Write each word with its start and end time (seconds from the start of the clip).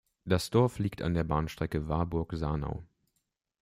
Das 0.25 0.49
Dorf 0.49 0.79
liegt 0.79 1.03
an 1.03 1.13
der 1.13 1.23
Bahnstrecke 1.23 1.87
Warburg–Sarnau. 1.87 2.83